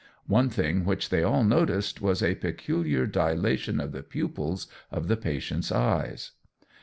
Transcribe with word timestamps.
One 0.25 0.49
thing 0.49 0.83
which 0.83 1.11
they 1.11 1.21
all 1.21 1.43
noticed, 1.43 2.01
was 2.01 2.23
a 2.23 2.33
peculiar 2.33 3.05
dilation 3.05 3.79
of 3.79 3.91
the 3.91 4.01
pupils 4.01 4.65
of 4.91 5.07
the 5.07 5.15
patient's 5.15 5.71
eyes. 5.71 6.31